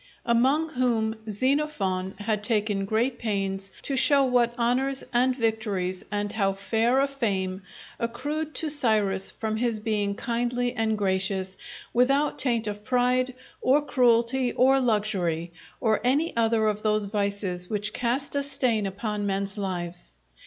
[0.25, 6.53] Among whom Xenophon has taken great pains to show what honours, and victories, and how
[6.53, 7.61] fair a fame
[7.99, 11.55] accrued to Cyrus from his being kindly and gracious,
[11.93, 17.93] without taint of pride, or cruelty, or luxury, or any other of those vices which
[17.93, 20.13] cast a stain upon men's lives.